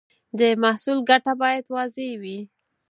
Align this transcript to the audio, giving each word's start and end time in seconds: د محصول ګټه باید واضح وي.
د 0.39 0.41
محصول 0.63 0.99
ګټه 1.09 1.33
باید 1.41 1.65
واضح 1.75 2.09
وي. 2.21 2.39